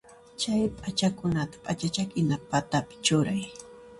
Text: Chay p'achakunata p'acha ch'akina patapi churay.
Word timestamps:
Chay 0.39 0.61
p'achakunata 0.79 1.55
p'acha 1.63 1.87
ch'akina 1.95 2.35
patapi 2.49 2.95
churay. 3.05 3.41